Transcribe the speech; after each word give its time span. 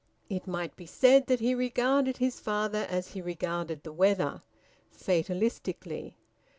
It 0.31 0.47
might 0.47 0.75
be 0.75 0.87
said 0.87 1.27
that 1.27 1.41
he 1.41 1.53
regarded 1.53 2.17
his 2.17 2.39
father 2.39 2.87
as 2.89 3.11
he 3.13 3.21
regarded 3.21 3.83
the 3.83 3.93
weather, 3.93 4.41
fatalistically. 4.89 6.17